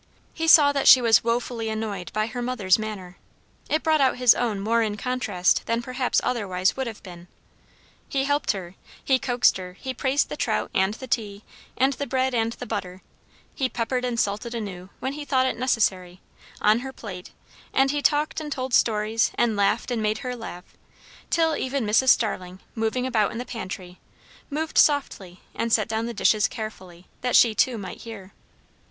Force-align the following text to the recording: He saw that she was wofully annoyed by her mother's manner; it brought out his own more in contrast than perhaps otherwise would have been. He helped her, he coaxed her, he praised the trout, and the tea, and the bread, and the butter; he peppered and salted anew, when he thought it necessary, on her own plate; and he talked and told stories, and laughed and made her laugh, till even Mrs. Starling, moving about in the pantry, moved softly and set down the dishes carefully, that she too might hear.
He 0.33 0.47
saw 0.47 0.71
that 0.71 0.87
she 0.87 0.99
was 0.99 1.23
wofully 1.23 1.69
annoyed 1.69 2.11
by 2.11 2.25
her 2.25 2.41
mother's 2.41 2.79
manner; 2.79 3.17
it 3.69 3.83
brought 3.83 4.01
out 4.01 4.17
his 4.17 4.33
own 4.33 4.59
more 4.59 4.81
in 4.81 4.97
contrast 4.97 5.67
than 5.67 5.83
perhaps 5.83 6.19
otherwise 6.23 6.75
would 6.75 6.87
have 6.87 7.03
been. 7.03 7.27
He 8.09 8.23
helped 8.23 8.53
her, 8.53 8.73
he 9.05 9.19
coaxed 9.19 9.57
her, 9.57 9.73
he 9.79 9.93
praised 9.93 10.27
the 10.29 10.35
trout, 10.35 10.71
and 10.73 10.95
the 10.95 11.05
tea, 11.05 11.43
and 11.77 11.93
the 11.93 12.07
bread, 12.07 12.33
and 12.33 12.53
the 12.53 12.65
butter; 12.65 13.03
he 13.53 13.69
peppered 13.69 14.03
and 14.03 14.19
salted 14.19 14.55
anew, 14.55 14.89
when 14.99 15.13
he 15.13 15.23
thought 15.23 15.45
it 15.45 15.55
necessary, 15.55 16.19
on 16.61 16.79
her 16.79 16.89
own 16.89 16.93
plate; 16.93 17.29
and 17.71 17.91
he 17.91 18.01
talked 18.01 18.41
and 18.41 18.51
told 18.51 18.73
stories, 18.73 19.29
and 19.35 19.55
laughed 19.55 19.91
and 19.91 20.01
made 20.01 20.17
her 20.25 20.35
laugh, 20.35 20.65
till 21.29 21.55
even 21.55 21.85
Mrs. 21.85 22.09
Starling, 22.09 22.59
moving 22.73 23.05
about 23.05 23.31
in 23.31 23.37
the 23.37 23.45
pantry, 23.45 23.99
moved 24.49 24.79
softly 24.79 25.41
and 25.53 25.71
set 25.71 25.87
down 25.87 26.07
the 26.07 26.13
dishes 26.15 26.47
carefully, 26.47 27.05
that 27.21 27.35
she 27.35 27.53
too 27.53 27.77
might 27.77 28.01
hear. 28.01 28.33